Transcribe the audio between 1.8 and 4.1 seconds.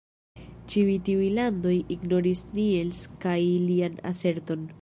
ignoris Niels kaj lian